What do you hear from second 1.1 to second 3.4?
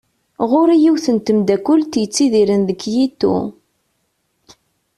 n tmeddakelt yettidiren deg Kyito.